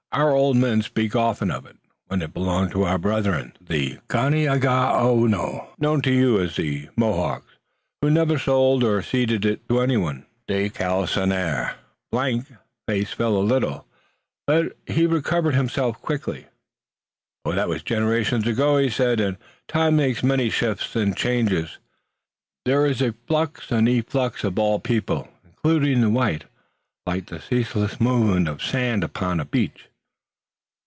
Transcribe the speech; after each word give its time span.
"Our 0.13 0.31
old 0.31 0.57
men 0.57 0.81
speak 0.81 1.15
often 1.15 1.49
of 1.49 1.65
it, 1.65 1.77
when 2.07 2.21
it 2.21 2.33
belonged 2.33 2.71
to 2.71 2.83
our 2.83 2.97
brethren, 2.97 3.53
the 3.61 3.99
Ganeagaono, 4.09 5.69
known 5.79 6.01
to 6.01 6.11
you 6.11 6.37
as 6.41 6.57
the 6.57 6.89
Mohawks, 6.97 7.53
who 8.01 8.09
never 8.11 8.37
sold 8.37 8.83
or 8.83 9.01
ceded 9.01 9.45
it 9.45 9.65
to 9.69 9.79
anybody." 9.79 10.25
De 10.49 10.67
Galisonnière's 10.69 12.45
face 12.89 13.13
fell 13.13 13.37
a 13.37 13.39
little, 13.39 13.87
but 14.45 14.75
he 14.85 15.05
recovered 15.05 15.55
himself 15.55 16.01
quickly. 16.01 16.47
"That 17.45 17.69
was 17.69 17.81
generations 17.81 18.45
ago," 18.45 18.77
he 18.79 18.89
said, 18.89 19.21
"and 19.21 19.37
time 19.69 19.95
makes 19.95 20.23
many 20.23 20.49
shifts 20.49 20.93
and 20.93 21.15
changes. 21.15 21.77
There 22.65 22.85
is 22.85 23.01
a 23.01 23.15
flux 23.27 23.71
and 23.71 23.87
efflux 23.87 24.43
of 24.43 24.59
all 24.59 24.81
people, 24.81 25.29
including 25.45 26.01
the 26.01 26.09
white, 26.09 26.43
like 27.05 27.27
the 27.27 27.39
ceaseless 27.39 28.01
movement 28.01 28.49
of 28.49 28.61
sand 28.61 29.05
upon 29.05 29.39
a 29.39 29.45
beach." 29.45 29.85